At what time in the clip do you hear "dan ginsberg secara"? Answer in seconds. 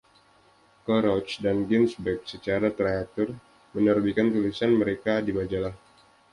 1.45-2.67